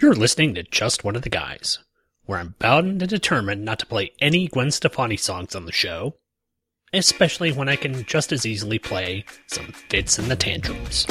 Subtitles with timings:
[0.00, 1.78] You're listening to Just One of the Guys,
[2.24, 6.16] where I'm bound and determined not to play any Gwen Stefani songs on the show,
[6.94, 11.06] especially when I can just as easily play some Fitz and the Tantrums.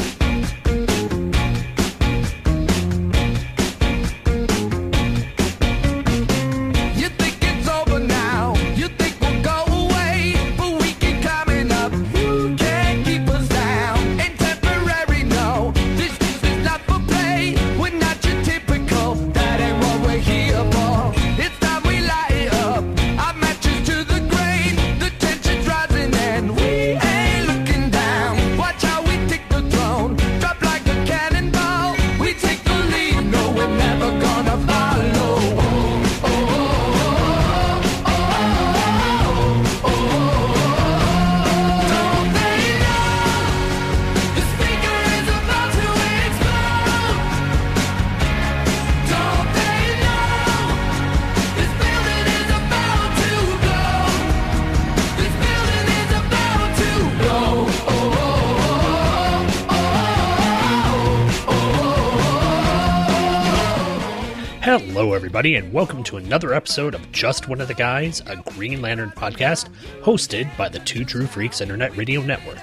[65.19, 69.11] Everybody, and welcome to another episode of Just One of the Guys, a Green Lantern
[69.11, 69.67] podcast
[70.01, 72.57] hosted by the Two True Freaks Internet Radio Network.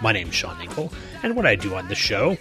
[0.00, 0.92] My name's Sean Inkle,
[1.24, 2.38] and what I do on this show,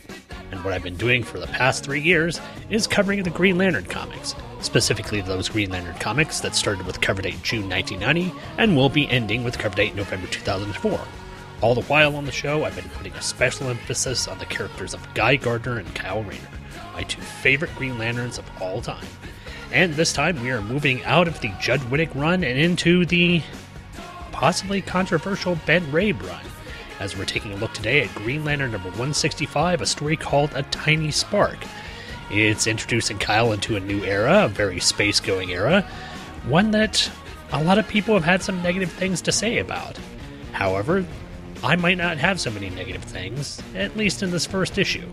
[0.52, 3.86] and what I've been doing for the past three years, is covering the Green Lantern
[3.86, 8.90] comics, specifically those Green Lantern comics that started with cover date June 1990 and will
[8.90, 11.02] be ending with cover date November 2004.
[11.62, 14.94] All the while on the show, I've been putting a special emphasis on the characters
[14.94, 16.48] of Guy Gardner and Kyle Rayner,
[16.94, 19.04] my two favorite Green Lanterns of all time.
[19.72, 23.42] And this time we are moving out of the Judd Winick run and into the
[24.32, 26.46] possibly controversial Ben Raab run,
[27.00, 30.64] as we're taking a look today at Green Lantern number 165, a story called A
[30.64, 31.58] Tiny Spark.
[32.32, 35.82] It's introducing Kyle into a new era, a very space going era,
[36.46, 37.10] one that
[37.52, 39.98] a lot of people have had some negative things to say about.
[40.54, 41.06] However,
[41.64, 45.08] I might not have so many negative things, at least in this first issue.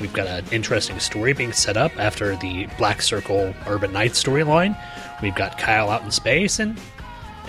[0.00, 4.78] We've got an interesting story being set up after the Black Circle Urban Knights storyline.
[5.22, 6.78] We've got Kyle out in space, and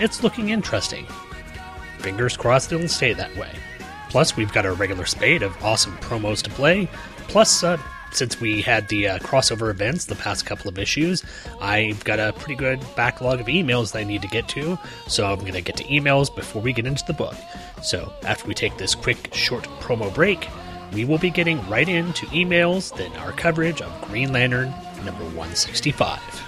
[0.00, 1.06] it's looking interesting.
[1.98, 3.50] Fingers crossed it'll stay that way.
[4.08, 6.88] Plus, we've got a regular spate of awesome promos to play.
[7.28, 7.76] Plus, uh,
[8.12, 11.22] since we had the uh, crossover events the past couple of issues,
[11.60, 15.30] I've got a pretty good backlog of emails that I need to get to, so
[15.30, 17.34] I'm going to get to emails before we get into the book.
[17.82, 20.48] So, after we take this quick, short promo break,
[20.92, 24.72] we will be getting right into emails, then our coverage of Green Lantern
[25.04, 26.47] number 165.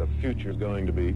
[0.00, 1.14] The future's going to be.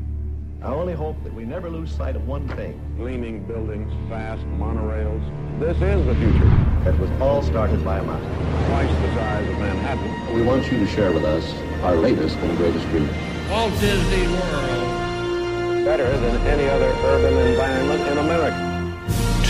[0.63, 2.79] I only hope that we never lose sight of one thing.
[2.99, 5.25] Gleaming buildings, fast monorails.
[5.59, 6.51] This is the future.
[6.85, 8.21] That was all started by a man.
[8.69, 10.35] Twice the size of Manhattan.
[10.35, 11.51] We want you to share with us
[11.83, 13.09] our latest and greatest dream.
[13.49, 15.85] Walt Disney World.
[15.87, 18.61] Better than any other urban environment in America.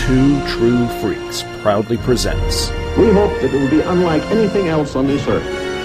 [0.07, 5.07] Two True Freaks proudly presents We hope that it will be unlike anything else on
[5.07, 5.43] this earth.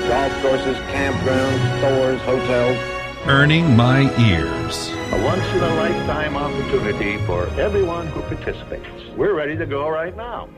[0.08, 2.99] Golf courses, campgrounds, stores, hotels.
[3.26, 4.88] Earning my ears.
[5.12, 8.88] A once-in-a-lifetime opportunity for everyone who participates.
[9.16, 10.48] We're ready to go right now.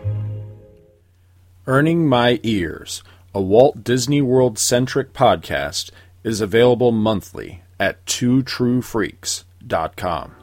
[1.66, 3.02] Earning My Ears,
[3.34, 5.90] a Walt Disney World centric podcast,
[6.24, 10.34] is available monthly at twotruefreaks.com.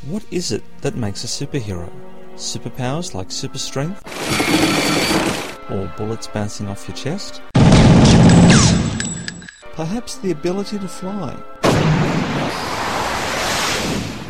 [0.06, 1.90] What is it that makes a superhero?
[2.34, 4.02] Superpowers like super strength?
[5.70, 7.40] Or bullets bouncing off your chest?
[9.72, 11.34] Perhaps the ability to fly?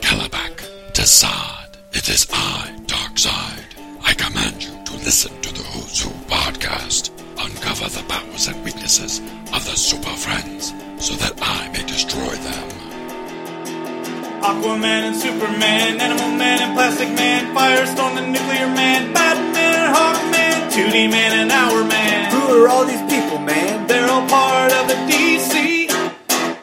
[0.00, 0.56] Kalibak,
[0.92, 3.64] DeSaad, it is I, Darkseid.
[4.02, 7.10] I command you to listen to the Who's Who podcast.
[7.38, 9.20] Uncover the powers and weaknesses
[9.54, 12.68] of the Super Friends so that I may destroy them.
[14.42, 19.49] Aquaman and Superman, Animal Man and Plastic Man, Firestorm and Nuclear Man, Batman
[19.90, 22.30] and Hawkman, 2D Man and Hour Man.
[22.32, 23.86] Who are all these people, man?
[23.86, 25.90] They're all part of the DC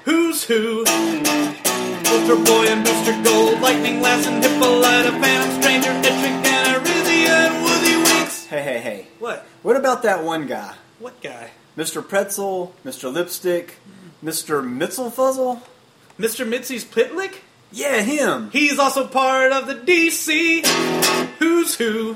[0.03, 0.85] Who's Who.
[2.07, 7.63] Ultra Boy and Booster Gold, Lightning Lass and Hippolyta, Phantom Stranger, Etrick and Arisia and
[7.63, 8.45] Woozy Winks.
[8.45, 9.07] Hey, hey, hey.
[9.19, 9.45] What?
[9.61, 10.73] What about that one guy?
[10.99, 11.51] What guy?
[11.77, 12.07] Mr.
[12.07, 13.11] Pretzel, Mr.
[13.13, 13.75] Lipstick,
[14.23, 14.63] Mr.
[14.63, 15.61] Mitzelfuzzle?
[16.17, 16.47] Mr.
[16.47, 17.35] Mitzi's Pitlick?
[17.71, 18.49] Yeah, him.
[18.51, 20.65] He's also part of the DC
[21.39, 22.15] Who's Who.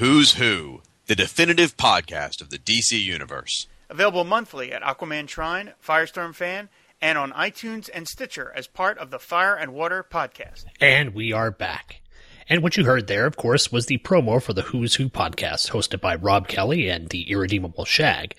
[0.00, 3.68] Who's Who, the definitive podcast of the DC Universe.
[3.90, 6.70] Available monthly at Aquaman Shrine, Firestorm Fan,
[7.02, 10.64] and on iTunes and Stitcher as part of the Fire and Water podcast.
[10.80, 12.00] And we are back.
[12.48, 15.72] And what you heard there, of course, was the promo for the Who's Who podcast
[15.72, 18.34] hosted by Rob Kelly and the Irredeemable Shag.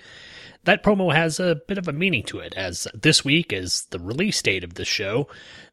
[0.63, 3.99] That promo has a bit of a meaning to it, as this week is the
[3.99, 5.27] release date of this show.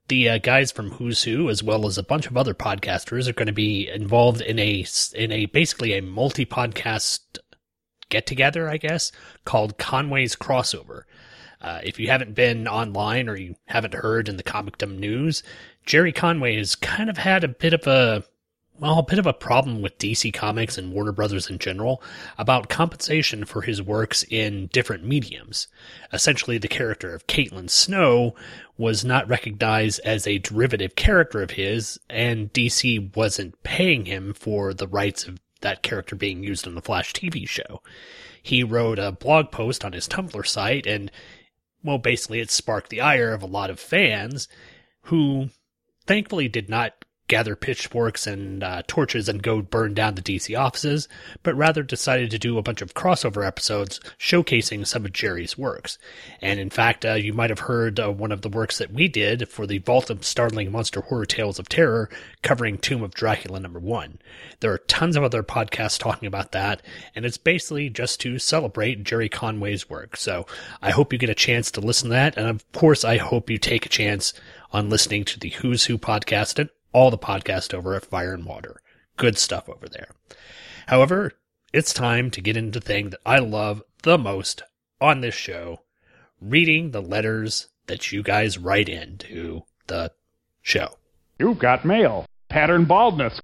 [0.09, 3.35] The uh, guys from Who's Who, as well as a bunch of other podcasters, are
[3.35, 4.85] going to be involved in a
[5.15, 7.21] in a basically a multi podcast
[8.09, 9.13] get together, I guess,
[9.45, 11.03] called Conway's Crossover.
[11.61, 15.43] Uh, if you haven't been online or you haven't heard in the comicdom news,
[15.85, 18.25] Gerry Conway has kind of had a bit of a
[18.81, 22.03] well, a bit of a problem with DC Comics and Warner Brothers in general
[22.37, 25.67] about compensation for his works in different mediums.
[26.13, 28.35] Essentially, the character of Caitlin Snow
[28.77, 34.73] was not recognized as a derivative character of his, and DC wasn't paying him for
[34.73, 37.83] the rights of that character being used on the Flash TV show.
[38.41, 41.11] He wrote a blog post on his Tumblr site, and,
[41.83, 44.47] well, basically it sparked the ire of a lot of fans
[45.03, 45.49] who
[46.07, 51.09] thankfully did not gather pitchforks and uh, torches and go burn down the DC offices,
[51.43, 55.99] but rather decided to do a bunch of crossover episodes showcasing some of Gerry's works.
[56.41, 59.09] And in fact, uh, you might have heard uh, one of the works that we
[59.09, 62.09] did for the Vault of Startling Monster Horror Tales of Terror
[62.43, 64.19] covering Tomb of Dracula number one.
[64.61, 66.83] There are tons of other podcasts talking about that,
[67.15, 70.17] and it's basically just to celebrate Gerry Conway's work.
[70.17, 70.47] So
[70.81, 73.51] I hope you get a chance to listen to that, and of course, I hope
[73.51, 74.33] you take a chance
[74.73, 78.45] on listening to the Who's Who podcast and all the podcasts over at Fire and
[78.45, 78.83] Water.
[79.17, 80.09] Good stuff over there.
[80.89, 81.31] However,
[81.73, 84.65] it's time to get into the thing that I love the most
[85.01, 85.83] on this show
[86.41, 90.11] reading the letters that you guys write into the
[90.61, 90.99] show.
[91.39, 92.27] You've got mail.
[92.49, 93.41] Pattern baldness.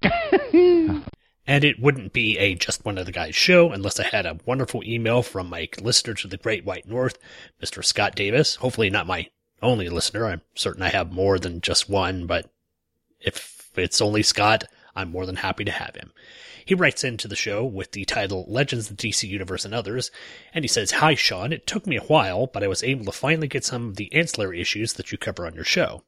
[1.47, 4.39] And it wouldn't be a just one of the guys show unless I had a
[4.47, 7.19] wonderful email from my listener to the Great White North,
[7.61, 7.85] Mr.
[7.85, 8.55] Scott Davis.
[8.55, 9.27] Hopefully not my
[9.61, 10.25] only listener.
[10.25, 12.49] I'm certain I have more than just one, but
[13.25, 14.65] if it's only Scott,
[14.95, 16.11] I'm more than happy to have him.
[16.65, 20.09] He writes into the show with the title Legends of the DC Universe and Others,
[20.51, 23.11] and he says, Hi Sean, it took me a while, but I was able to
[23.11, 26.01] finally get some of the ancillary issues that you cover on your show.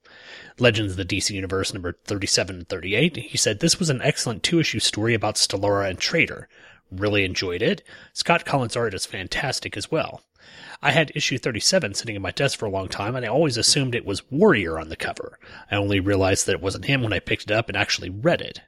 [0.57, 3.17] Legends of the DC Universe number 37 and 38.
[3.17, 6.49] He said, This was an excellent two issue story about Stellara and Traitor.
[6.91, 7.83] Really enjoyed it.
[8.13, 10.21] Scott Kolins' art is fantastic as well.
[10.81, 13.57] I had issue 37 sitting in my desk for a long time, and I always
[13.57, 15.39] assumed it was Warrior on the cover.
[15.71, 18.41] I only realized that it wasn't him when I picked it up and actually read
[18.41, 18.61] it.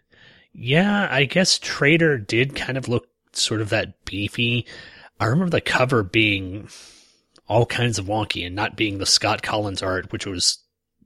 [0.51, 4.65] Yeah, I guess Trader did kind of look sort of that beefy.
[5.19, 6.69] I remember the cover being
[7.47, 10.59] all kinds of wonky and not being the Scott Kolins art, which was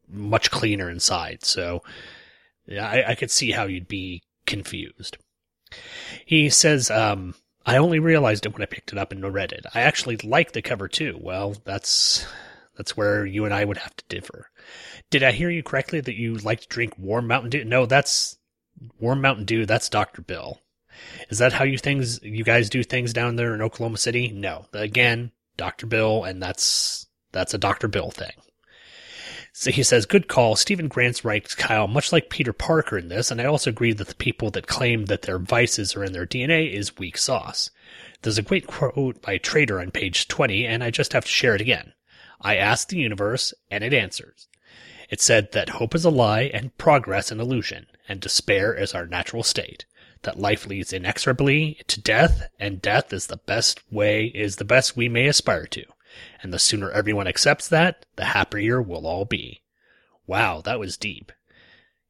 [0.10, 1.43] much cleaner inside.
[1.43, 1.84] So
[2.65, 5.17] yeah, I, I could see how you'd be confused.
[6.25, 9.65] He says, um, I only realized it when I picked it up and read it.
[9.73, 11.17] I actually like the cover too.
[11.21, 12.25] Well, that's
[12.77, 14.49] that's where you and I would have to differ.
[15.09, 17.63] Did I hear you correctly that you like to drink warm Mountain Dew?
[17.63, 18.37] No, that's
[18.99, 19.65] warm Mountain Dew.
[19.65, 20.21] That's Dr.
[20.21, 20.59] Bill.
[21.29, 24.29] Is that how you things you guys do things down there in Oklahoma City?
[24.29, 24.65] No.
[24.73, 25.85] Again, Dr.
[25.85, 27.87] Bill, and that's that's a Dr.
[27.87, 28.33] Bill thing.
[29.55, 30.55] So he says, good call.
[30.55, 34.07] Steven Grant's right, Kyle, much like Peter Parker in this, and I also agree that
[34.07, 37.69] the people that claim that their vices are in their DNA is weak sauce.
[38.24, 41.53] There's a great quote by Trader on page 20, and I just have to share
[41.53, 41.93] it again.
[42.41, 44.48] I asked the universe, and it answers.
[45.12, 49.05] It said that hope is a lie and progress an illusion, and despair is our
[49.05, 49.86] natural state.
[50.24, 54.98] That life leads inexorably to death, and death is the best way, is the best
[54.98, 55.86] we may aspire to.
[56.41, 59.62] And the sooner everyone accepts that, the happier we'll all be.
[60.27, 61.32] Wow, that was deep.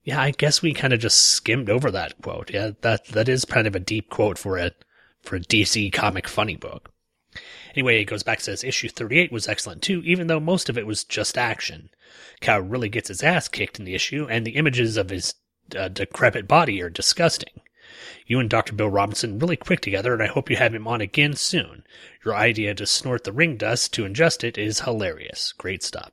[0.04, 2.52] Yeah, I guess we kind of just skimmed over that quote.
[2.52, 4.72] Yeah, that that is kind of a deep quote for a
[5.22, 6.92] for a DC comic funny book.
[7.74, 10.78] Anyway, it goes back and says issue 38 was excellent too, even though most of
[10.78, 11.90] it was just action.
[12.42, 15.36] Cow really gets his ass kicked in the issue, and the images of his
[15.78, 17.62] uh, decrepit body are disgusting.
[18.26, 18.74] You and Dr.
[18.74, 21.84] Bill Robinson really quick together, and I hope you have him on again soon.
[22.26, 25.54] Your idea to snort the ring dust to ingest it is hilarious.
[25.58, 26.12] Great stuff.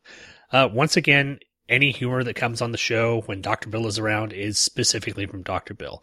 [0.52, 1.38] Uh, once again,
[1.70, 3.68] any humor that comes on the show when Dr.
[3.70, 5.72] Bill is around is specifically from Dr.
[5.72, 6.02] Bill.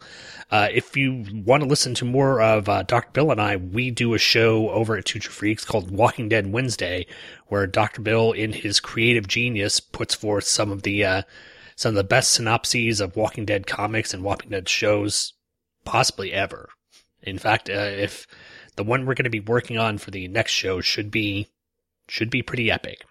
[0.50, 3.10] Uh, if you want to listen to more of uh, Dr.
[3.12, 7.06] Bill and I, we do a show over at True Freaks called Walking Dead Wednesday,
[7.48, 8.00] where Dr.
[8.00, 11.22] Bill, in his creative genius, puts forth some of the uh,
[11.76, 15.34] some of the best synopses of Walking Dead comics and Walking Dead shows
[15.88, 16.68] possibly ever.
[17.22, 18.26] In fact, uh, if
[18.76, 21.48] the one we're going to be working on for the next show should be
[22.06, 23.06] should be pretty epic.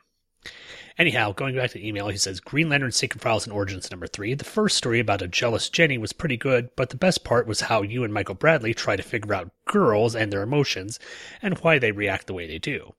[0.96, 4.06] Anyhow, going back to the email, he says Green Lantern Secret Files and Origins number
[4.06, 4.36] three.
[4.36, 7.62] The first story about a jealous Jenny was pretty good, but the best part was
[7.62, 11.00] how you and Michael Bradley try to figure out girls and their emotions
[11.42, 12.94] and why they react the way they do.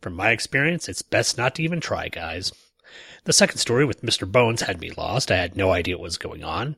[0.00, 2.52] From my experience, it's best not to even try, guys.
[3.24, 4.30] The second story with Mr.
[4.30, 5.30] Bones had me lost.
[5.30, 6.76] I had no idea what was going on.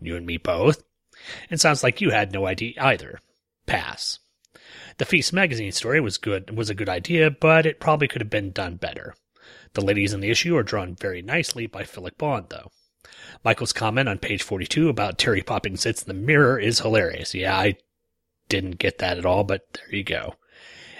[0.00, 0.82] You and me both.
[1.50, 3.20] It sounds like you had no idea either.
[3.66, 4.18] Pass.
[4.98, 8.30] The Feast magazine story was good was a good idea, but it probably could have
[8.30, 9.14] been done better.
[9.74, 12.70] The ladies in the issue are drawn very nicely by Philip Bond, though.
[13.44, 17.34] Michael's comment on page 42 about Terry popping sits in the mirror is hilarious.
[17.34, 17.76] Yeah, I
[18.48, 20.34] didn't get that at all, but there you go.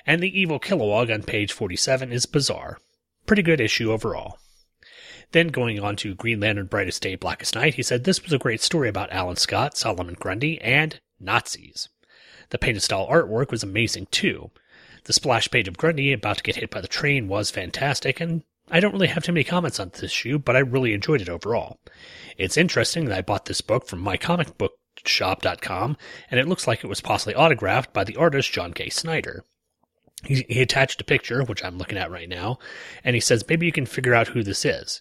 [0.06, 2.78] And the evil Kilowog on page 47 is bizarre.
[3.26, 4.38] Pretty good issue overall.
[5.32, 8.38] Then going on to Green Lantern Brightest Day, Blackest Night, he said this was a
[8.38, 11.88] great story about Alan Scott, Solomon Grundy, and Nazis.
[12.48, 14.50] The painted style artwork was amazing too.
[15.04, 18.42] The splash page of Grundy about to get hit by the train was fantastic, and
[18.70, 21.28] I don't really have too many comments on this issue, but I really enjoyed it
[21.28, 21.78] overall.
[22.36, 25.96] It's interesting that I bought this book from mycomicbookshop.com,
[26.30, 28.88] and it looks like it was possibly autographed by the artist John K.
[28.88, 29.44] Snyder.
[30.24, 32.58] He, he attached a picture, which I'm looking at right now,
[33.02, 35.00] and he says, maybe you can figure out who this is.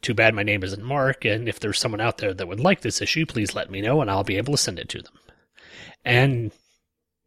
[0.00, 2.82] Too bad my name isn't Mark, and if there's someone out there that would like
[2.82, 5.14] this issue, please let me know and I'll be able to send it to them.
[6.04, 6.52] And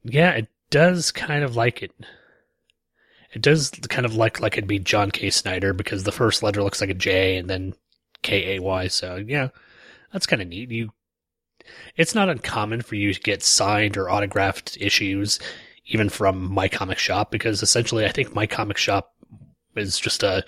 [0.03, 1.91] yeah, it does kind of like it.
[3.33, 5.29] It does kind of like like it'd be John K.
[5.29, 7.73] Snyder because the first letter looks like a J and then
[8.21, 8.87] K A Y.
[8.87, 9.49] So yeah,
[10.11, 10.71] that's kind of neat.
[10.71, 10.91] You,
[11.95, 15.39] it's not uncommon for you to get signed or autographed issues,
[15.85, 19.13] even from my comic shop, because essentially I think my comic shop
[19.75, 20.43] is just a,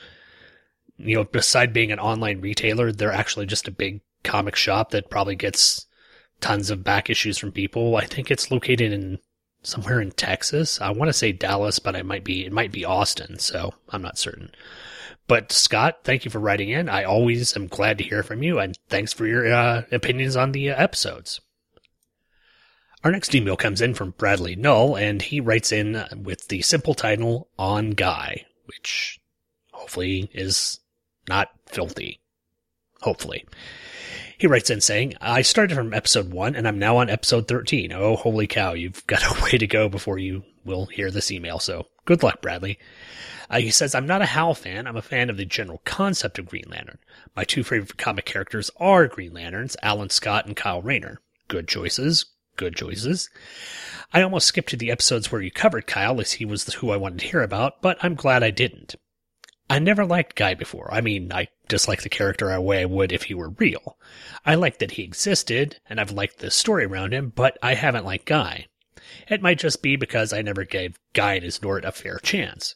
[1.03, 5.09] you know, beside being an online retailer, they're actually just a big comic shop that
[5.09, 5.85] probably gets
[6.41, 7.95] tons of back issues from people.
[7.95, 9.19] I think it's located in
[9.63, 10.79] somewhere in Texas.
[10.81, 14.01] I want to say Dallas, but I might be it might be Austin, so I'm
[14.01, 14.51] not certain.
[15.27, 16.89] But Scott, thank you for writing in.
[16.89, 20.51] I always am glad to hear from you, and thanks for your uh, opinions on
[20.51, 21.39] the uh, episodes.
[23.03, 26.93] Our next email comes in from Bradley Null, and he writes in with the simple
[26.93, 29.19] title "On Guy," which
[29.71, 30.79] hopefully is
[31.27, 32.19] not filthy.
[33.01, 33.45] Hopefully.
[34.37, 37.93] He writes in saying, I started from episode 1 and I'm now on episode 13.
[37.93, 41.59] Oh, holy cow, you've got a way to go before you will hear this email,
[41.59, 42.79] so good luck, Bradley.
[43.49, 46.39] Uh, he says, I'm not a Hal fan, I'm a fan of the general concept
[46.39, 46.97] of Green Lantern.
[47.35, 51.19] My two favorite comic characters are Green Lanterns, Alan Scott and Kyle Rayner.
[51.47, 52.25] Good choices,
[52.55, 53.29] good choices.
[54.11, 56.97] I almost skipped to the episodes where you covered Kyle as he was who I
[56.97, 58.95] wanted to hear about, but I'm glad I didn't.
[59.69, 60.93] I never liked Guy before.
[60.93, 63.97] I mean, I dislike the character a way I would if he were real.
[64.45, 68.05] I liked that he existed, and I've liked the story around him, but I haven't
[68.05, 68.67] liked Guy.
[69.27, 72.75] It might just be because I never gave Guy and G'nort a fair chance.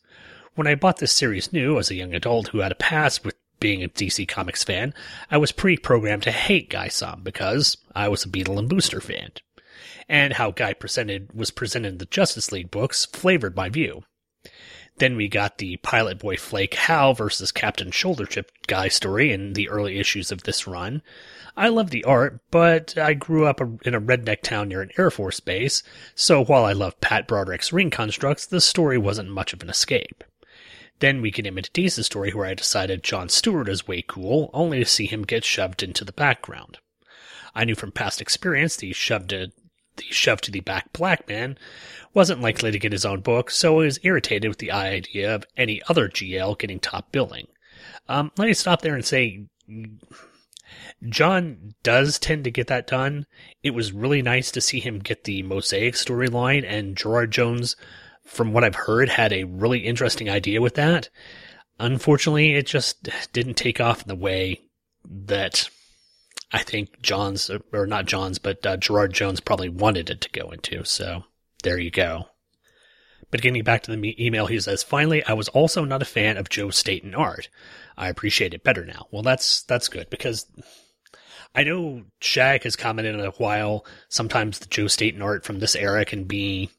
[0.56, 3.36] When I bought this series new as a young adult who had a past with
[3.60, 4.94] being a DC Comics fan,
[5.30, 9.32] I was pre-programmed to hate Guy some because I was a Beetle and Booster fan.
[10.10, 14.04] And how Guy presented was presented in the Justice League books flavored my view.
[14.98, 19.70] Then we got the Pilot Boy Flake Hal versus Captain Shoulderchip guy story in the
[19.70, 21.04] early issues of this run.
[21.56, 25.12] I love the art, but I grew up in a redneck town near an Air
[25.12, 25.84] Force base,
[26.16, 30.24] so while I love Pat Broderick's ring constructs, the story wasn't much of an escape.
[31.00, 34.80] Then we get into Deese's story where I decided John Stewart is way cool, only
[34.80, 36.80] to see him get shoved into the background.
[37.54, 39.52] I knew from past experience the shoved to
[39.98, 41.58] the shoved to the back black man
[42.14, 45.46] wasn't likely to get his own book, so he was irritated with the idea of
[45.56, 47.48] any other GL getting top billing.
[48.08, 49.46] Um, let me stop there and say,
[51.08, 53.26] John does tend to get that done.
[53.62, 57.76] It was really nice to see him get the Mosaic storyline, and Gerard Jones,
[58.26, 61.10] from what I've heard, had a really interesting idea with that.
[61.80, 64.62] Unfortunately, it just didn't take off in the way
[65.06, 65.70] that
[66.52, 70.52] I think John's, or not John's, but uh, Gerard Jones probably wanted it to go
[70.52, 70.84] into.
[70.86, 71.24] So
[71.64, 72.28] there you go.
[73.30, 76.38] But getting back to the email, he says, finally, I was also not a fan
[76.38, 77.50] of Joe Staton art.
[77.98, 79.08] I appreciate it better now.
[79.12, 80.46] Well, that's, that's good because
[81.54, 83.86] I know Shag has commented in a while.
[84.08, 86.70] Sometimes the Joe Staton art from this era can be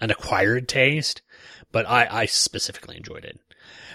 [0.00, 1.22] an acquired taste,
[1.72, 3.40] but I, I specifically enjoyed it.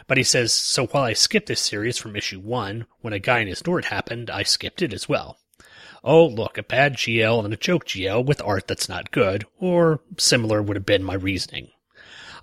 [0.07, 3.39] But he says, so while I skipped this series from issue one, when a guy
[3.39, 5.39] in G'nort happened, I skipped it as well.
[6.03, 10.01] Oh, look, a bad GL and a joke GL with art that's not good, or
[10.17, 11.69] similar would have been my reasoning.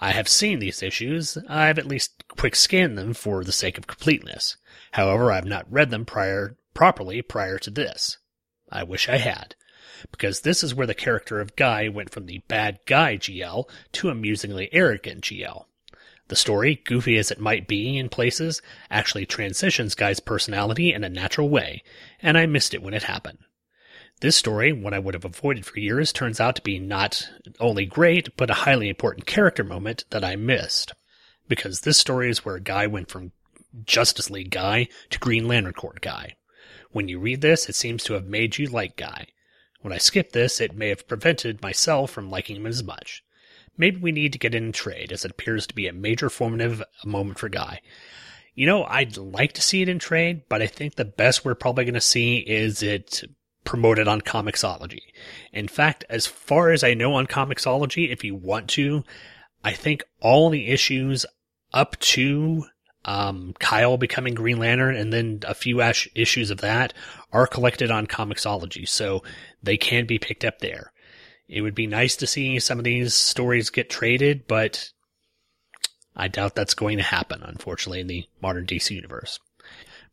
[0.01, 1.37] I have seen these issues.
[1.47, 4.57] I've at least quick scanned them for the sake of completeness.
[4.93, 8.17] However, I have not read them prior, properly prior to this.
[8.73, 9.55] I wish I had.
[10.11, 14.09] Because this is where the character of Guy went from the bad guy GL to
[14.09, 15.67] amusingly arrogant GL.
[16.31, 21.09] The story, goofy as it might be in places, actually transitions Guy's personality in a
[21.09, 21.83] natural way,
[22.23, 23.39] and I missed it when it happened.
[24.21, 27.85] This story, what I would have avoided for years, turns out to be not only
[27.85, 30.93] great, but a highly important character moment that I missed.
[31.49, 33.33] Because this story is where guy went from
[33.85, 36.37] Justice League guy to Green Lantern Corps guy.
[36.93, 39.27] When you read this, it seems to have made you like Guy.
[39.81, 43.25] When I skipped this, it may have prevented myself from liking him as much.
[43.81, 46.83] Maybe we need to get in trade, as it appears to be a major formative
[47.03, 47.81] moment for Guy.
[48.55, 51.55] You know, I'd like to see it in trade, but I think the best we're
[51.55, 53.23] probably going to see is it
[53.65, 55.01] promoted on Comixology.
[55.51, 59.03] In fact, as far as I know on Comixology, if you want to,
[59.65, 61.25] I think all the issues
[61.73, 62.67] up to
[63.07, 66.93] um, Kyle becoming Green Lantern and then a few issues of that
[67.33, 69.23] are collected on Comixology, so
[69.63, 70.93] they can be picked up there.
[71.51, 74.93] It would be nice to see some of these stories get traded, but
[76.15, 79.41] I doubt that's going to happen, unfortunately, in the modern DC universe.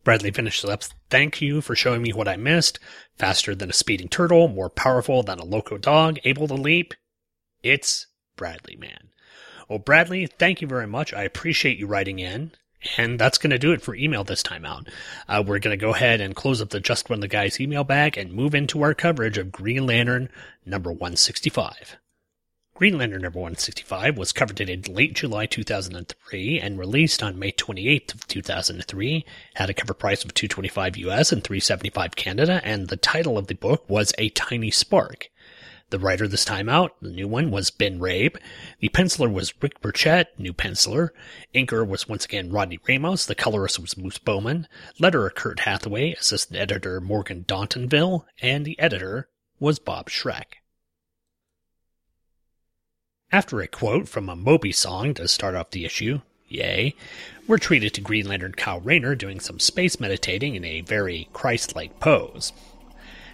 [0.04, 2.80] Bradley finishes up, thank you for showing me what I missed.
[3.19, 6.95] Faster than a speeding turtle, more powerful than a loco dog, able to leap.
[7.62, 9.10] It's Bradley, man.
[9.69, 11.13] Well, Bradley, thank you very much.
[11.13, 12.54] I appreciate you writing in.
[12.98, 14.88] And that's going to do it for email this time out.
[15.28, 17.84] Uh, we're going to go ahead and close up the Just One the Guys email
[17.84, 20.30] bag and move into our coverage of Green Lantern
[20.66, 21.98] number 165.
[22.78, 28.13] Green Lantern number 165 was covered in late July 2003 and released on May 28th
[28.13, 29.26] of 2003.
[29.56, 33.56] Had a cover price of 225 US and 375 Canada, and the title of the
[33.56, 35.32] book was A Tiny Spark.
[35.89, 38.38] The writer this time out, the new one, was Ben Raab.
[38.82, 41.12] The penciler was Rick Burchett, new penciler.
[41.56, 43.26] Inker was once again Rodney Ramos.
[43.26, 44.67] The colorist was Moose Baumann.
[45.00, 46.12] Letterer Kurt Hathaway.
[46.13, 48.26] Assistant editor Morgan Dontanville.
[48.41, 50.58] And the editor was Bob Schreck.
[53.32, 56.19] After a quote from a Moby song to start off the issue,
[56.50, 56.95] yay,
[57.47, 62.02] we're treated to Green Lantern Kyle Rayner doing some space meditating in a very Christ-like
[62.02, 62.52] pose.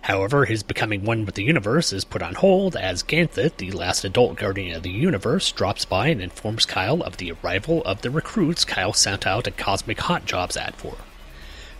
[0.03, 4.03] However, his becoming one with the universe is put on hold as Ganthet, the last
[4.03, 8.11] adult guardian of the universe, drops by and informs Kyle of the arrival of the
[8.11, 10.97] recruits Kyle sent out a cosmic hot jobs ad for.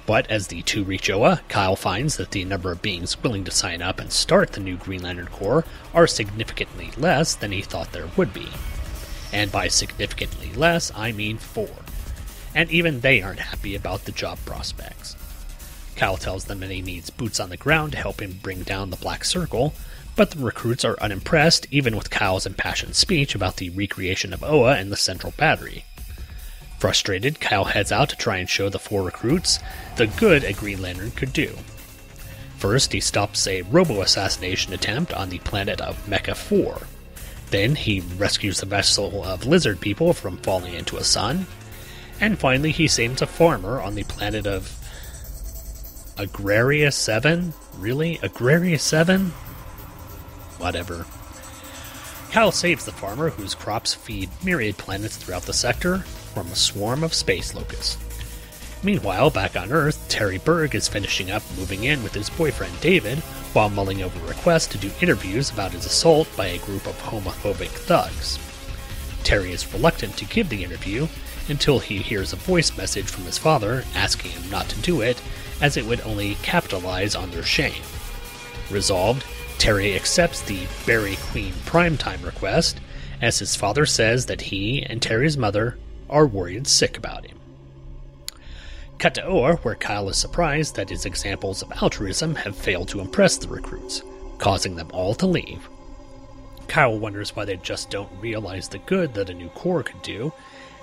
[0.05, 3.51] But as the two reach Oa, Kyle finds that the number of beings willing to
[3.51, 7.91] sign up and start the new Green Lantern Corps are significantly less than he thought
[7.91, 8.47] there would be.
[9.33, 11.69] And by significantly less, I mean four.
[12.55, 15.17] And even they aren't happy about the job prospects.
[15.95, 18.89] Kyle tells them that he needs boots on the ground to help him bring down
[18.89, 19.73] the Black Circle,
[20.15, 24.75] but the recruits are unimpressed even with Kyle's impassioned speech about the recreation of Oa
[24.75, 25.86] and the Central Battery.
[26.79, 29.60] Frustrated, Kyle heads out to try and show the four recruits
[29.95, 31.58] the good a Green Lantern could do.
[32.58, 36.82] First, he stops a robo assassination attempt on the planet of Mecha 4.
[37.51, 41.45] Then, he rescues the vessel of lizard people from falling into a sun.
[42.19, 44.82] And finally, he saves a farmer on the planet of
[46.23, 47.53] Agraria 7?
[47.77, 48.17] Really?
[48.19, 49.31] Agraria 7?
[50.57, 51.05] Whatever.
[52.31, 55.99] Cal saves the farmer, whose crops feed myriad planets throughout the sector,
[56.33, 57.97] from a swarm of space locusts.
[58.83, 63.19] Meanwhile, back on Earth, Terry Berg is finishing up moving in with his boyfriend David
[63.53, 67.67] while mulling over requests to do interviews about his assault by a group of homophobic
[67.67, 68.39] thugs.
[69.23, 71.07] Terry is reluctant to give the interview
[71.49, 75.21] until he hears a voice message from his father asking him not to do it,
[75.63, 77.82] as it would only capitalize on their shame.
[78.69, 79.26] Resolved,
[79.58, 82.82] Terry accepts the Barry Queen primetime request,
[83.21, 85.78] as his father says that he and Terry's mother
[86.10, 87.39] are worried sick about him.
[88.99, 92.99] Cut to Oa, where Kyle is surprised that his examples of altruism have failed to
[92.99, 94.04] impress the recruits,
[94.39, 95.69] causing them all to leave.
[96.67, 100.34] Kyle wonders why they just don't realize the good that a new Corps could do,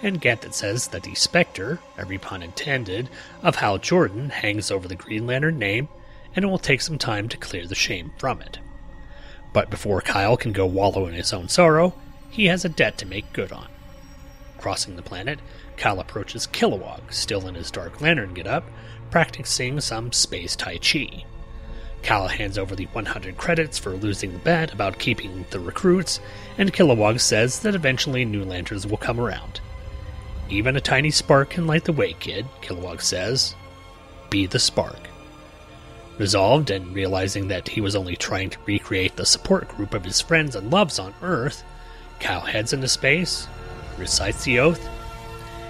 [0.02, 3.08] and Ganthet says that the specter, every pun intended,
[3.42, 5.88] of Hal Jordan hangs over the Green Lantern name,
[6.34, 8.58] and it will take some time to clear the shame from it.
[9.52, 11.94] But before Kyle can go wallow in his own sorrow,
[12.30, 13.68] he has a debt to make good on.
[14.58, 15.40] Crossing the planet,
[15.76, 18.64] Kyle approaches Kilowog, still in his Dark Lantern getup,
[19.10, 21.24] practicing some space Tai Chi.
[22.02, 26.20] Kyle hands over the 100 credits for losing the bet about keeping the recruits,
[26.56, 29.60] and Kilowog says that eventually new lanterns will come around.
[30.50, 33.54] Even a tiny spark can light the way, kid, Kilowog says.
[34.30, 34.98] Be the spark.
[36.18, 40.20] Resolved and realizing that he was only trying to recreate the support group of his
[40.20, 41.62] friends and loves on Earth,
[42.18, 43.46] Kyle heads into space,
[43.96, 44.88] recites the oath,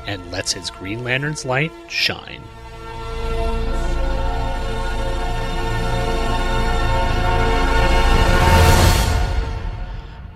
[0.06, 2.42] and lets his Green Lantern's light shine.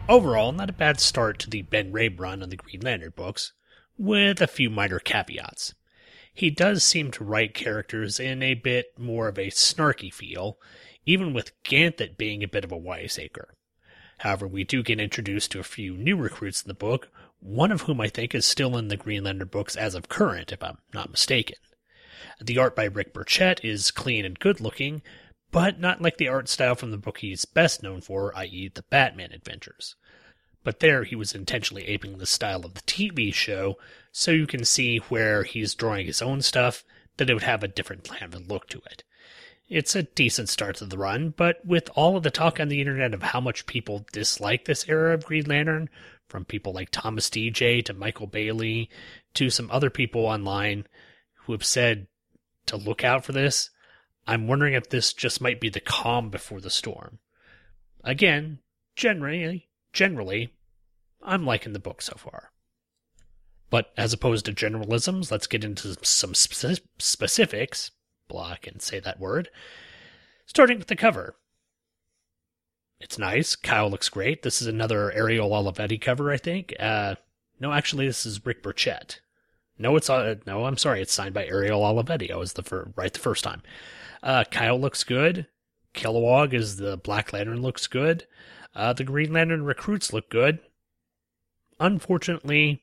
[0.06, 3.54] Overall, not a bad start to the Ben Raab run on the Green Lantern books,
[3.96, 5.74] with a few minor caveats.
[6.32, 10.58] He does seem to write characters in a bit more of a snarky feel,
[11.06, 13.54] even with Ganthet being a bit of a wiseacre.
[14.18, 17.08] However, we do get introduced to a few new recruits in the book,
[17.40, 20.50] one of whom I think is still in the Green Lantern books as of current,
[20.50, 21.56] if I'm not mistaken.
[22.40, 25.02] The art by Rick Burchett is clean and good looking,
[25.50, 28.82] but not like the art style from the book he's best known for, i.e., the
[28.82, 29.94] Batman Adventures.
[30.64, 33.76] But there he was intentionally aping the style of the TV show,
[34.10, 36.82] so you can see where he's drawing his own stuff,
[37.18, 39.04] that it would have a different kind of look to it.
[39.68, 42.80] It's a decent start to the run, but with all of the talk on the
[42.80, 45.88] internet of how much people dislike this era of Green Lantern,
[46.28, 48.90] from people like Thomas DJ to Michael Bailey
[49.34, 50.86] to some other people online
[51.34, 52.06] who have said
[52.66, 53.70] to look out for this,
[54.26, 57.18] I'm wondering if this just might be the calm before the storm.
[58.02, 58.60] Again,
[58.96, 60.53] generally, generally,
[61.24, 62.50] I'm liking the book so far.
[63.70, 67.90] But as opposed to generalisms, let's get into some speci- specifics.
[68.28, 69.50] Block and say that word.
[70.46, 71.36] Starting with the cover.
[73.00, 73.56] It's nice.
[73.56, 74.42] Kyle looks great.
[74.42, 76.74] This is another Ariel Olivetti cover, I think.
[76.78, 77.16] Uh,
[77.60, 79.20] no, actually, this is Rick Burchett.
[79.78, 80.64] No, it's uh, no.
[80.66, 81.02] I'm sorry.
[81.02, 82.30] It's signed by Ariel Olivetti.
[82.30, 83.62] I was the fir- right the first time.
[84.22, 85.48] Uh, Kyle looks good.
[85.94, 88.26] Kilowog is the Black Lantern looks good.
[88.74, 90.60] Uh, the Green Lantern recruits look good.
[91.80, 92.82] Unfortunately,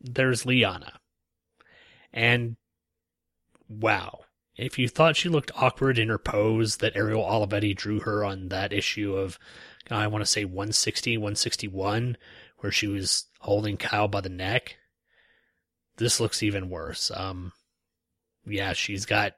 [0.00, 1.00] there's Liana.
[2.12, 2.56] And
[3.68, 4.20] wow,
[4.56, 8.48] if you thought she looked awkward in her pose that Ariel Olivetti drew her on
[8.48, 9.38] that issue of,
[9.90, 12.16] I want to say 160, 161,
[12.58, 14.76] where she was holding Kyle by the neck,
[15.96, 17.10] this looks even worse.
[17.14, 17.52] Um,
[18.46, 19.34] yeah, she's got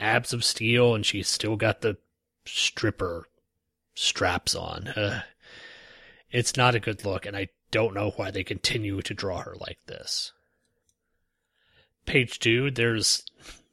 [0.00, 1.96] abs of steel and she's still got the
[2.44, 3.26] stripper
[3.94, 4.88] straps on.
[4.88, 5.22] Uh,
[6.30, 9.56] it's not a good look, and I don't know why they continue to draw her
[9.58, 10.30] like this.
[12.06, 13.24] Page two, there's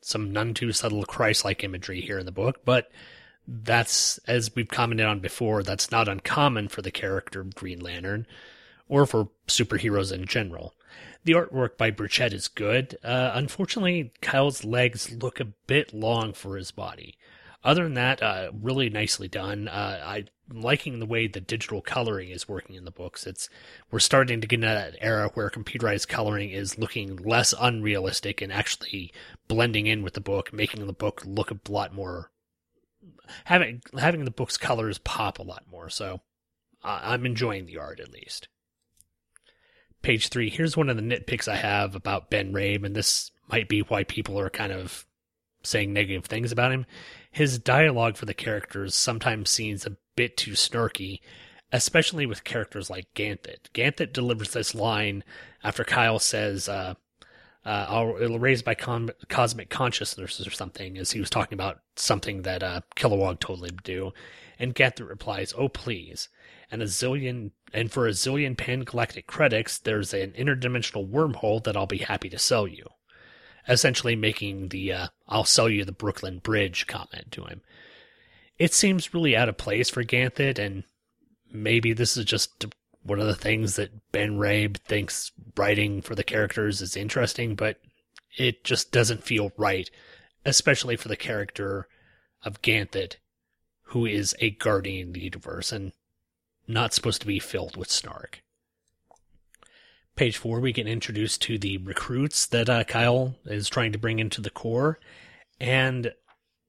[0.01, 2.89] some none too subtle Christ like imagery here in the book, but
[3.47, 8.25] that's, as we've commented on before, that's not uncommon for the character of Green Lantern,
[8.89, 10.73] or for superheroes in general.
[11.23, 12.97] The artwork by Burchett is good.
[13.03, 17.19] Uh, unfortunately, Kyle's legs look a bit long for his body.
[17.63, 19.67] Other than that, uh, really nicely done.
[19.67, 23.25] Uh, Liking the way the digital coloring is working in the books.
[23.25, 23.49] It's
[23.89, 28.51] we're starting to get into that era where computerized coloring is looking less unrealistic and
[28.51, 29.13] actually
[29.47, 32.31] blending in with the book, making the book look a lot more
[33.45, 35.89] having having the book's colors pop a lot more.
[35.89, 36.21] So
[36.83, 38.47] I'm enjoying the art at least.
[40.01, 40.49] Page three.
[40.49, 44.03] Here's one of the nitpicks I have about Ben Raab, and this might be why
[44.03, 45.05] people are kind of
[45.63, 46.87] saying negative things about him.
[47.29, 51.19] His dialogue for the characters sometimes seems a bit too snarky,
[51.71, 53.69] especially with characters like Ganthet.
[53.73, 55.23] Ganthet delivers this line
[55.63, 56.95] after Kyle says, uh,
[57.63, 62.63] uh, raise my con- cosmic consciousness or something, as he was talking about something that
[62.63, 64.11] uh, Kilowog told him to do.
[64.57, 66.29] And Ganthet replies, Oh, please.
[66.71, 71.75] And a zillion, and for a zillion pan galactic credits, there's an interdimensional wormhole that
[71.75, 72.85] I'll be happy to sell you
[73.67, 77.61] essentially making the uh, I'll sell you the Brooklyn Bridge comment to him.
[78.57, 80.83] It seems really out of place for Ganthet, and
[81.51, 82.65] maybe this is just
[83.03, 87.77] one of the things that Ben Raab thinks writing for the characters is interesting, but
[88.37, 89.89] it just doesn't feel right,
[90.45, 91.87] especially for the character
[92.43, 93.17] of Ganthet,
[93.83, 95.91] who is a guardian of the universe and
[96.67, 98.43] not supposed to be filled with snark.
[100.15, 104.19] Page four, we get introduced to the recruits that uh, Kyle is trying to bring
[104.19, 104.99] into the core,
[105.59, 106.13] and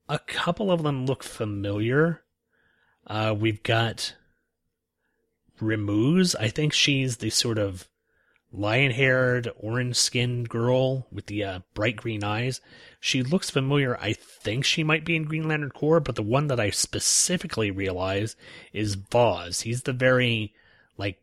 [0.08, 2.22] a couple of them look familiar.
[3.06, 4.14] Uh, we've got
[5.60, 6.34] Remuse.
[6.38, 7.88] I think she's the sort of
[8.52, 12.60] lion-haired, orange-skinned girl with the uh, bright green eyes.
[13.00, 13.96] She looks familiar.
[13.96, 17.70] I think she might be in Green Lantern Corps, but the one that I specifically
[17.70, 18.36] realize
[18.72, 19.62] is Voz.
[19.62, 20.52] He's the very
[20.98, 21.18] like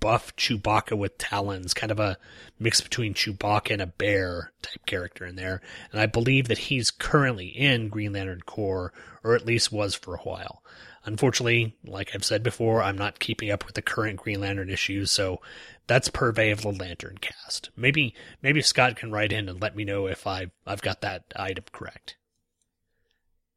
[0.00, 2.18] buff Chewbacca with talons, kind of a
[2.58, 5.60] mix between Chewbacca and a bear type character in there.
[5.92, 10.14] And I believe that he's currently in Green Lantern Corps, or at least was for
[10.14, 10.62] a while.
[11.04, 15.10] Unfortunately, like I've said before, I'm not keeping up with the current Green Lantern issues,
[15.10, 15.40] so
[15.86, 17.70] that's purvey of the Lantern cast.
[17.76, 21.24] Maybe maybe Scott can write in and let me know if I've I've got that
[21.34, 22.16] item correct.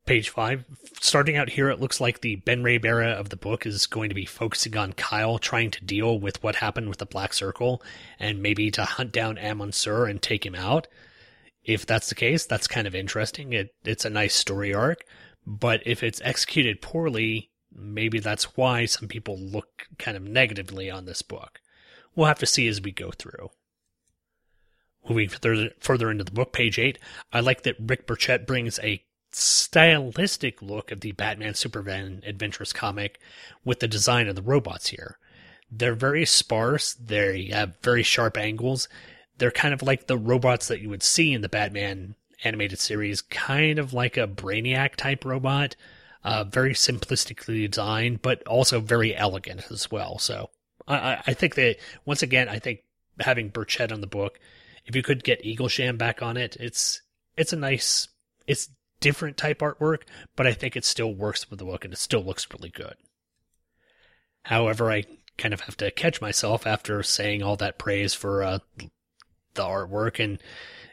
[0.06, 0.66] Page five.
[1.00, 4.10] Starting out here, it looks like the Ben Ray era of the book is going
[4.10, 7.82] to be focusing on Kyle trying to deal with what happened with the Black Circle
[8.20, 10.88] and maybe to hunt down Amon Sur and take him out.
[11.64, 13.54] If that's the case, that's kind of interesting.
[13.54, 15.06] It, it's a nice story arc,
[15.48, 21.06] but if it's executed poorly, maybe that's why some people look kind of negatively on
[21.06, 21.62] this book.
[22.14, 23.52] We'll have to see as we go through.
[25.08, 27.00] Moving further, further into the book, page 8,
[27.32, 29.02] I like that Rick Burchett brings a
[29.36, 33.20] stylistic look of the Batman Superman Adventures comic
[33.66, 35.18] with the design of the robots here.
[35.72, 38.88] They're very sparse, they have very sharp angles.
[39.38, 43.22] They're kind of like the robots that you would see in the Batman animated series,
[43.22, 45.76] kind of like a Brainiac type robot.
[46.26, 50.18] Uh, very simplistically designed, but also very elegant as well.
[50.20, 50.50] So
[50.88, 52.80] I, I think that, once again, I think
[53.20, 54.40] having Burchett on the book,
[54.86, 57.02] if you could get Eaglesham back on it, it's
[57.36, 58.08] it's a nice,
[58.48, 58.70] it's
[59.04, 60.04] different type artwork,
[60.38, 62.96] but I think it still works with the book and it still looks really good.
[64.44, 65.04] However, I
[65.38, 68.60] kind of have to catch myself after saying all that praise for uh,
[69.56, 70.24] the artwork.
[70.24, 70.40] And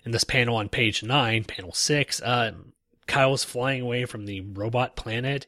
[0.05, 2.53] in this panel on page 9, panel 6, uh,
[3.07, 5.46] Kyle's flying away from the robot planet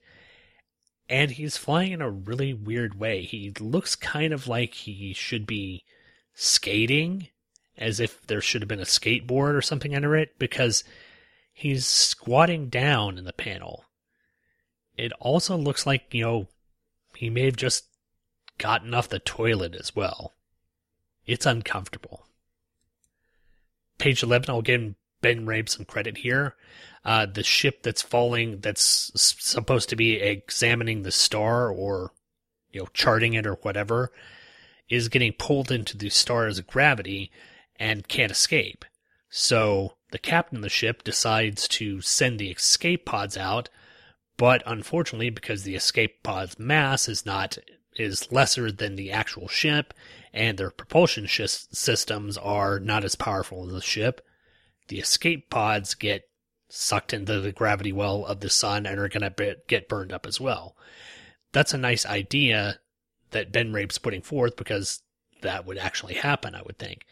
[1.08, 3.22] and he's flying in a really weird way.
[3.22, 5.84] He looks kind of like he should be
[6.32, 7.28] skating,
[7.76, 10.84] as if there should have been a skateboard or something under it, because
[11.52, 13.84] he's squatting down in the panel.
[14.96, 16.48] It also looks like, you know,
[17.16, 17.86] he may have just
[18.58, 20.34] gotten off the toilet as well.
[21.26, 22.26] It's uncomfortable.
[23.98, 26.56] Page 11, I'll give Ben Raab some credit here.
[27.04, 32.12] Uh, the ship that's falling, that's supposed to be examining the star or,
[32.70, 34.12] you know, charting it or whatever,
[34.88, 37.30] is getting pulled into the star's gravity
[37.76, 38.84] and can't escape.
[39.30, 43.68] So the captain of the ship decides to send the escape pods out,
[44.36, 47.58] but unfortunately, because the escape pod's mass is not
[47.96, 49.92] is lesser than the actual ship,
[50.32, 54.24] and their propulsion sh- systems are not as powerful as the ship,
[54.88, 56.22] the escape pods get
[56.68, 60.26] sucked into the gravity well of the sun and are going to get burned up
[60.26, 60.74] as well.
[61.52, 62.80] That's a nice idea
[63.30, 65.02] that Ben Rabe's putting forth because
[65.42, 67.04] that would actually happen, I would think.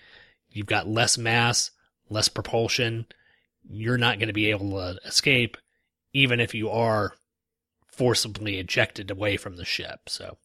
[0.49, 1.71] You've got less mass,
[2.11, 3.07] less propulsion.
[3.69, 5.57] You're not going to be able to escape,
[6.13, 7.15] even if you are
[7.93, 10.09] forcibly ejected away from the ship.
[10.09, 10.39] So,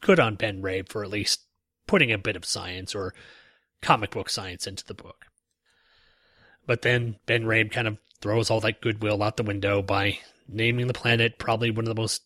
[0.00, 1.42] good on Ben Raab for at least
[1.86, 3.14] putting a bit of science or
[3.80, 5.26] comic book science into the book.
[6.66, 10.86] But then Ben Raab kind of throws all that goodwill out the window by naming
[10.88, 12.22] the planet probably one of the most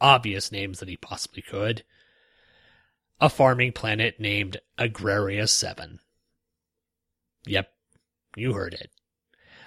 [0.00, 1.82] obvious names that he possibly could
[3.20, 5.98] a farming planet named Agraria 7.
[7.48, 7.72] Yep,
[8.36, 8.90] you heard it.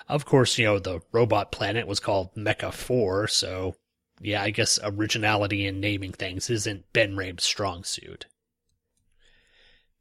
[0.08, 3.76] Of course, you know, the robot planet was called Mecha 4, so
[4.20, 8.28] yeah, I guess originality in naming things isn't Ben Raab's strong suit.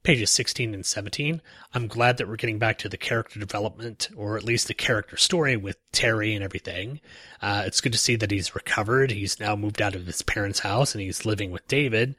[0.03, 1.43] Pages 16 and 17.
[1.75, 5.17] I'm glad that we're getting back to the character development, or at least the character
[5.19, 7.01] story with Terry and everything.
[7.43, 9.11] Uh, it's good to see that he's recovered.
[9.11, 12.17] He's now moved out of his parents' house and he's living with David.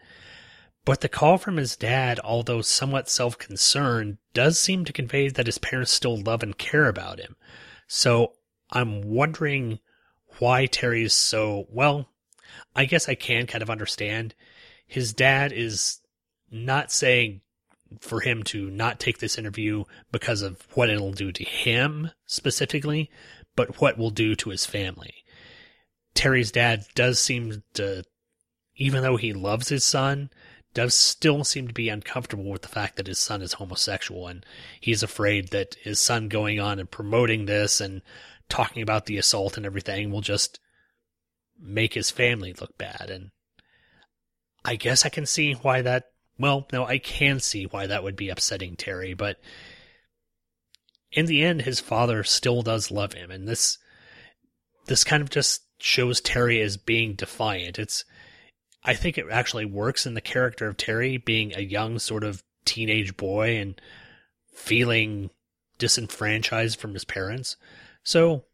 [0.84, 5.46] But the call from his dad, although somewhat self concerned, does seem to convey that
[5.46, 7.36] his parents still love and care about him.
[7.88, 8.34] So
[8.72, 9.80] I'm wondering
[10.39, 12.10] why Terry's so, well,
[12.76, 14.34] I guess I can kind of understand.
[14.88, 16.00] His dad is
[16.50, 17.41] not saying
[18.00, 23.10] for him to not take this interview because of what it'll do to him specifically,
[23.56, 25.13] but what will do to his family.
[26.13, 28.04] Terry's dad does seem to,
[28.76, 30.30] even though he loves his son,
[30.73, 34.45] does still seem to be uncomfortable with the fact that his son is homosexual and
[34.79, 38.01] he's afraid that his son going on and promoting this and
[38.49, 40.60] talking about the assault and everything will just
[41.60, 43.31] make his family look bad and
[44.63, 46.05] I guess I can see why that
[46.39, 49.39] well, no, I can see why that would be upsetting Terry, but
[51.12, 53.77] in the end his father still does love him and this
[54.86, 57.77] this kind of just shows Terry as being defiant.
[57.77, 58.05] It's
[58.84, 62.44] I think it actually works in the character of Terry being a young sort of
[62.65, 63.80] teenage boy and
[64.54, 65.30] feeling
[65.78, 67.58] disenfranchised from his parents.
[68.04, 68.46] So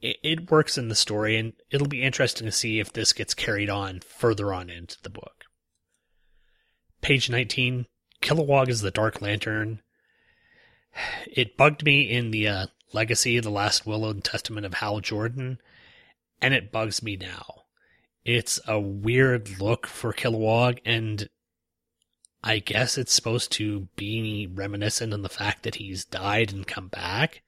[0.00, 3.34] it, it, works in the story, and it'll be interesting to see if this gets
[3.34, 5.44] carried on further on into the book.
[7.00, 7.86] Page 19
[8.20, 9.82] Kilowog is the Dark Lantern.
[11.26, 15.58] It bugged me in the uh, Legacy, the Last Will and Testament of Hal Jordan,
[16.40, 17.61] and it bugs me now
[18.24, 21.28] it's a weird look for Kilowog, and
[22.42, 26.88] I guess it's supposed to be reminiscent on the fact that he's died and come
[26.88, 27.42] back.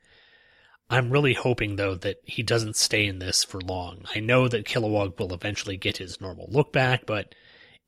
[0.91, 4.05] I'm really hoping, though, that he doesn't stay in this for long.
[4.15, 7.35] I know that Kilowog will eventually get his normal look back, but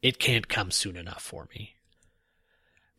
[0.02, 1.74] it can't come soon enough for me.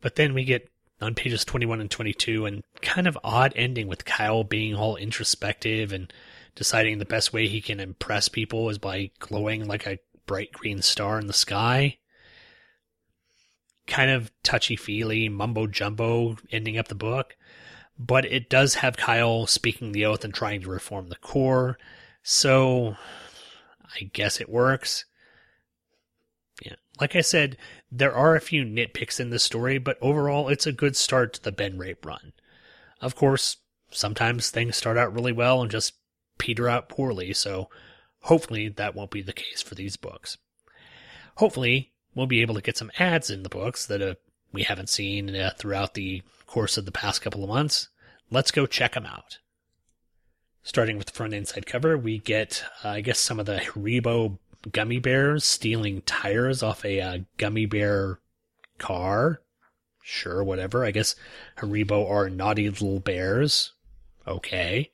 [0.00, 0.70] But then we get
[1.00, 5.92] on pages 21 and 22 and kind of odd ending with Kyle being all introspective
[5.92, 6.12] and
[6.58, 10.82] deciding the best way he can impress people is by glowing like a bright green
[10.82, 11.98] star in the sky.
[13.86, 17.36] Kind of touchy feely, mumbo jumbo ending up the book.
[17.96, 21.78] But it does have Kyle speaking the oath and trying to reform the corps.
[22.24, 22.96] So
[23.94, 25.04] I guess it works.
[26.64, 26.74] Yeah.
[27.00, 27.56] Like I said,
[27.92, 31.42] there are a few nitpicks in this story, but overall it's a good start to
[31.42, 32.32] the Ben Raab run.
[33.00, 33.58] Of course,
[33.92, 35.94] sometimes things start out really well and just
[36.38, 37.68] peter out poorly, so
[38.20, 40.38] hopefully that won't be the case for these books.
[41.36, 44.14] Hopefully, we'll be able to get some ads in the books that uh,
[44.52, 47.88] we haven't seen uh, throughout the course of the past couple of months.
[48.30, 49.38] Let's go check them out.
[50.62, 54.38] Starting with the front inside cover, we get, uh, I guess, some of the Haribo
[54.72, 58.18] gummy bears stealing tires off a uh, gummy bear
[58.78, 59.40] car.
[60.02, 60.84] Sure, whatever.
[60.84, 61.14] I guess
[61.58, 63.72] Haribo are naughty little bears.
[64.26, 64.90] Okay.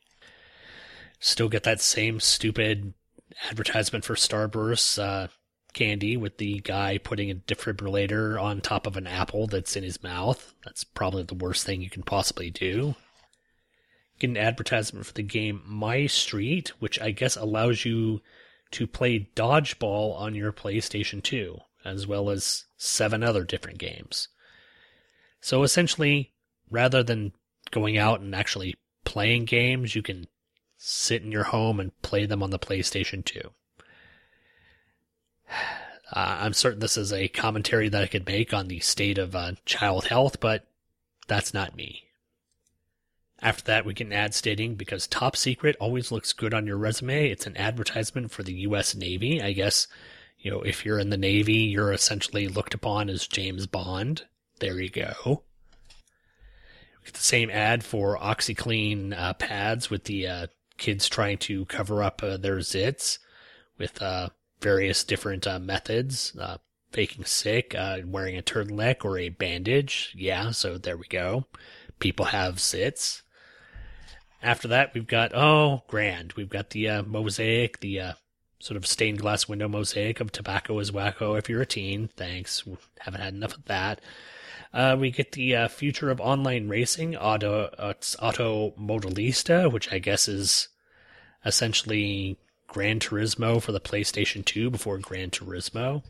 [1.25, 2.93] Still get that same stupid
[3.49, 5.29] advertisement for Starburst uh,
[5.73, 10.03] candy with the guy putting a defibrillator on top of an apple that's in his
[10.03, 10.53] mouth.
[10.67, 12.95] That's probably the worst thing you can possibly do.
[14.19, 18.21] Get an advertisement for the game My Street, which I guess allows you
[18.73, 21.57] to play dodgeball on your PlayStation 2,
[21.87, 24.29] as well as seven other different games.
[25.41, 26.35] So essentially,
[26.71, 27.33] rather than
[27.71, 28.75] going out and actually
[29.07, 30.27] playing games, you can
[30.77, 33.41] sit in your home and play them on the PlayStation 2.
[36.13, 39.35] Uh, I'm certain this is a commentary that I could make on the state of
[39.35, 40.69] uh, child health, but
[41.27, 42.05] that's not me.
[43.41, 46.77] After that, we get an ad stating because top secret always looks good on your
[46.77, 47.29] resume.
[47.29, 48.95] It's an advertisement for the U.S.
[48.95, 49.43] Navy.
[49.43, 49.87] I guess,
[50.39, 54.23] you know, if you're in the Navy, you're essentially looked upon as James Bond.
[54.61, 55.43] There you go.
[57.01, 60.47] We get the same ad for OxyClean uh, pads with the uh,
[60.79, 63.19] kids trying to cover up uh, their zits
[63.79, 66.37] with uh, various different uh, methods.
[66.39, 66.59] Uh,
[66.93, 70.15] faking sick, uh, wearing a turtleneck or a bandage.
[70.17, 71.47] Yeah, so there we go.
[71.99, 73.23] People have zits.
[74.41, 76.35] After that, we've got, oh, grand.
[76.35, 78.15] We've got the uh, mosaic, the
[78.61, 82.09] sort of stained glass window mosaic of tobacco is wacko if you're a teen.
[82.17, 82.63] Thanks.
[83.01, 84.01] Haven't had enough of that.
[84.75, 90.01] Uh, we get the uh, future of online racing, Auto, uh, Auto Modelista, which I
[90.01, 90.67] guess is
[91.47, 96.03] essentially Gran Turismo for the PlayStation 2 before Gran Turismo.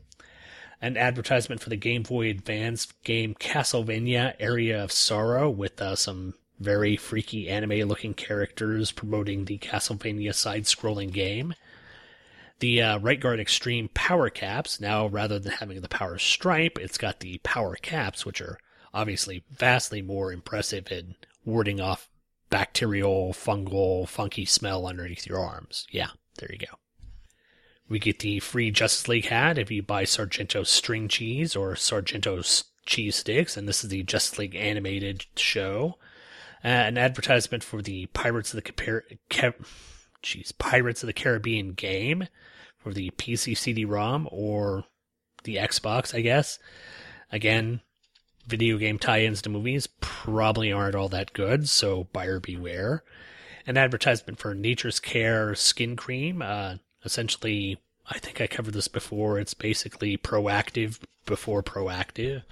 [0.81, 6.33] An advertisement for the Game Boy Advance game Castlevania Aria of Sorrow with uh, some
[6.59, 11.55] very freaky anime looking characters promoting the Castlevania side scrolling game.
[12.61, 16.99] The uh, Right Guard Extreme Power Caps, now rather than having the Power Stripe, it's
[16.99, 18.59] got the Power Caps, which are
[18.93, 22.09] obviously vastly more impressive in warding off
[22.51, 25.87] bacterial, fungal, funky smell underneath your arms.
[25.91, 26.79] Yeah, there you go.
[27.89, 32.41] We get the free Justice League hat if you buy Sargento string cheese or Sargento
[32.87, 35.99] cheese sticks, and this is the Justice League animated show.
[36.65, 39.55] Uh, an advertisement for the Pirates of the Car- Car-
[40.25, 42.27] Jeez, Pirates of the Caribbean game
[42.79, 44.85] for the PC CD-ROM or
[45.45, 46.59] the Xbox, I guess.
[47.31, 47.83] Again,
[48.47, 53.05] video game tie-ins to movies probably aren't all that good, so buyer beware.
[53.67, 56.43] An advertisement for Nature's Care skin cream.
[56.43, 59.39] Uh, essentially, I think I covered this before.
[59.39, 62.43] It's basically Proactiv before Proactiv.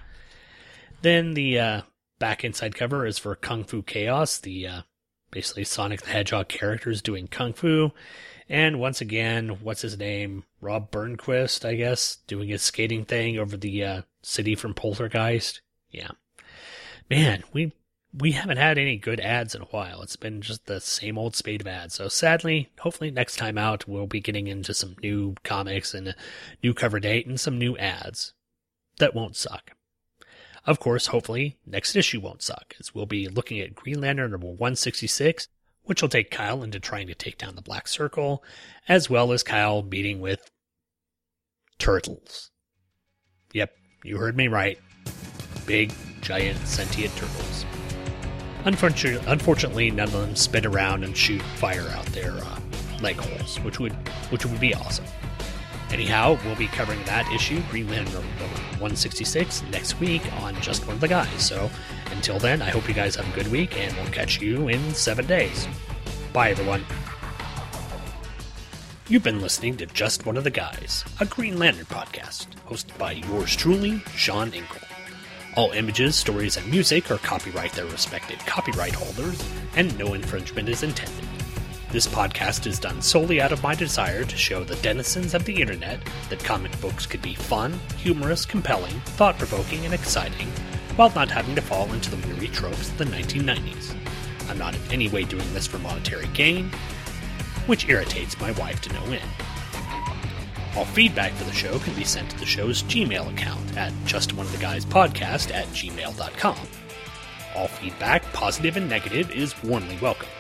[1.00, 1.82] Then the uh,
[2.18, 4.82] back inside cover is for Kung Fu Chaos, the uh,
[5.33, 7.91] basically Sonic the Hedgehog characters doing kung fu.
[8.49, 10.45] And once again, what's his name?
[10.61, 15.61] Rob Burnquist, I guess, doing his skating thing over the uh, city from Poltergeist.
[15.91, 16.11] Yeah,
[17.11, 17.72] man, we
[18.14, 20.03] we haven't had any good ads in a while.
[20.03, 21.95] It's been just the same old spade of ads.
[21.95, 26.14] So sadly, hopefully next time out we'll be getting into some new comics and a
[26.62, 28.35] new cover date and some new ads
[28.99, 29.72] that won't suck.
[30.64, 34.46] Of course, hopefully, next issue won't suck, as we'll be looking at Green Lantern number
[34.46, 35.48] 166,
[35.82, 38.44] which will take Kyle into trying to take down the Black Circle,
[38.88, 40.50] as well as Kyle meeting with
[41.78, 42.50] turtles.
[43.52, 44.78] Yep, you heard me right.
[45.66, 47.64] Big, giant, sentient turtles.
[48.64, 52.60] Unfortunately, unfortunately none of them spin around and shoot fire out their uh,
[53.00, 53.92] leg holes, which would
[54.30, 55.04] which would be awesome.
[55.93, 60.95] Anyhow, we'll be covering that issue, Green Lantern number 166, next week on Just One
[60.95, 61.47] of the Guys.
[61.47, 61.70] So
[62.11, 64.95] until then, I hope you guys have a good week, and we'll catch you in
[64.95, 65.68] seven days.
[66.32, 66.84] Bye, everyone.
[69.09, 73.12] You've been listening to Just One of the Guys, a Green Lantern podcast, hosted by
[73.12, 74.80] yours truly, Sean Inkle.
[75.57, 79.45] All images, stories, and music are copyright their respective copyright holders,
[79.76, 81.28] and no infringement is intended.
[81.93, 85.61] This podcast is done solely out of my desire to show the denizens of the
[85.61, 90.49] internet that comic books could be fun, humorous, compelling, thought provoking, and exciting,
[90.97, 93.95] while not having to fall into the weary tropes of the 1990s.
[94.49, 96.70] I'm not in any way doing this for monetary gain,
[97.66, 99.30] which irritates my wife to no end.
[100.74, 105.53] All feedback for the show can be sent to the show's Gmail account at justoneoftheguyspodcast
[105.53, 106.57] at gmail.com.
[107.55, 110.32] All feedback, positive and negative, is warmly welcomed.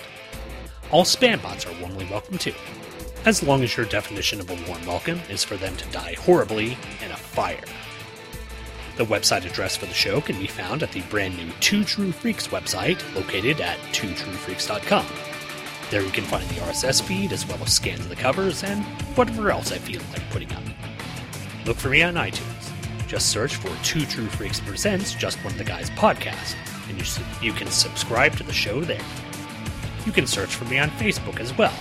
[0.92, 2.52] All spam bots are warmly welcome too,
[3.24, 6.76] as long as your definition of a warm welcome is for them to die horribly
[7.02, 7.64] in a fire.
[8.98, 12.12] The website address for the show can be found at the brand new Two True
[12.12, 15.06] Freaks website, located at twotruefreaks.com.
[15.90, 18.84] There you can find the RSS feed as well as scans of the covers and
[19.16, 20.62] whatever else I feel like putting up.
[21.64, 22.70] Look for me on iTunes.
[23.08, 26.54] Just search for Two True Freaks Presents Just One of the Guys podcast,
[26.90, 29.00] and you, you can subscribe to the show there.
[30.04, 31.74] You can search for me on Facebook as well,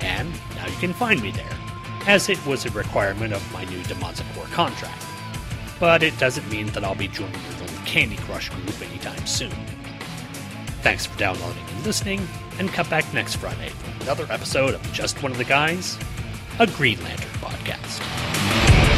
[0.00, 1.58] and now you can find me there,
[2.06, 5.04] as it was a requirement of my new Demonza Core contract.
[5.78, 9.52] But it doesn't mean that I'll be joining the little Candy Crush group anytime soon.
[10.82, 12.26] Thanks for downloading and listening,
[12.58, 15.98] and come back next Friday for another episode of Just One of the Guys,
[16.58, 18.89] a Green Lantern podcast.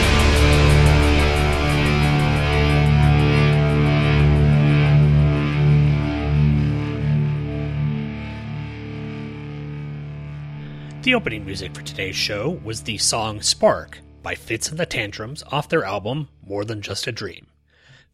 [11.03, 15.43] The opening music for today's show was the song Spark by Fitz and the Tantrums
[15.51, 17.49] off their album More Than Just a Dream.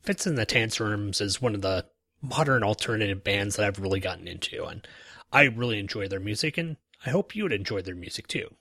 [0.00, 1.84] Fitz and the Tantrums is one of the
[2.22, 4.88] modern alternative bands that I've really gotten into, and
[5.30, 8.54] I really enjoy their music, and I hope you would enjoy their music too.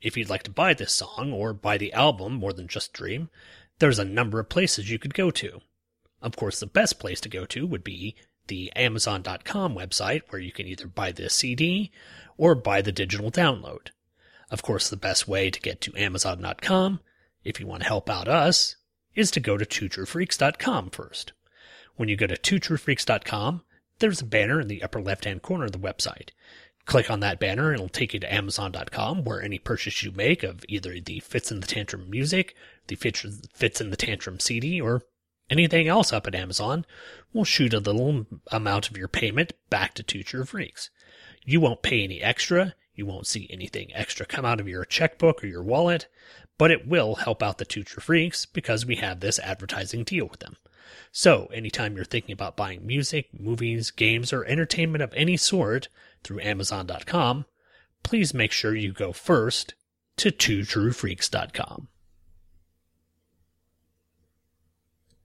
[0.00, 3.30] If you'd like to buy this song or buy the album more than just Dream,
[3.78, 5.60] there's a number of places you could go to.
[6.20, 8.16] Of course, the best place to go to would be
[8.52, 11.90] the Amazon.com website where you can either buy the CD
[12.36, 13.88] or buy the digital download.
[14.50, 17.00] Of course, the best way to get to Amazon.com,
[17.44, 18.76] if you want to help out us,
[19.14, 21.32] is to go to twotruefreaks.com first.
[21.96, 23.62] When you go to twotruefreaks.com,
[24.00, 26.28] there's a banner in the upper left hand corner of the website.
[26.84, 30.42] Click on that banner and it'll take you to Amazon.com where any purchase you make
[30.42, 32.54] of either the Fitz and the Tantrum music,
[32.88, 35.04] the Fitz and the Tantrum CD, or
[35.52, 36.84] anything else up at Amazon
[37.32, 40.90] we'll shoot a little amount of your payment back to Two Freaks.
[41.44, 42.74] You won't pay any extra.
[42.94, 46.08] You won't see anything extra come out of your checkbook or your wallet,
[46.58, 50.40] but it will help out the Two Freaks because we have this advertising deal with
[50.40, 50.56] them.
[51.10, 55.88] So, anytime you're thinking about buying music, movies, games, or entertainment of any sort
[56.22, 57.46] through Amazon.com,
[58.02, 59.74] please make sure you go first
[60.18, 61.88] to twotruefreaks.com.